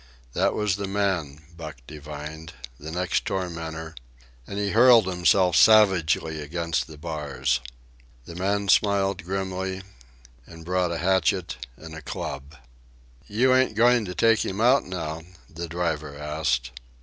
That 0.33 0.55
was 0.55 0.77
the 0.77 0.87
man, 0.87 1.43
Buck 1.55 1.75
divined, 1.85 2.53
the 2.79 2.89
next 2.89 3.23
tormentor, 3.23 3.93
and 4.47 4.57
he 4.57 4.71
hurled 4.71 5.05
himself 5.05 5.55
savagely 5.55 6.41
against 6.41 6.87
the 6.87 6.97
bars. 6.97 7.59
The 8.25 8.33
man 8.33 8.67
smiled 8.67 9.23
grimly, 9.23 9.83
and 10.47 10.65
brought 10.65 10.91
a 10.91 10.97
hatchet 10.97 11.57
and 11.77 11.93
a 11.93 12.01
club. 12.01 12.55
"You 13.27 13.53
ain't 13.53 13.75
going 13.75 14.05
to 14.05 14.15
take 14.15 14.43
him 14.43 14.59
out 14.59 14.85
now?" 14.85 15.21
the 15.47 15.67
driver 15.67 16.17
asked. 16.17 16.71